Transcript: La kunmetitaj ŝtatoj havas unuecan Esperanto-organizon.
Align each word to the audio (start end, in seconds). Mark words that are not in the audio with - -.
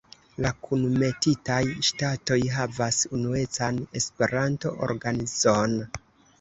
La 0.43 0.51
kunmetitaj 0.67 1.57
ŝtatoj 1.89 2.39
havas 2.57 3.03
unuecan 3.19 3.81
Esperanto-organizon. 4.03 5.81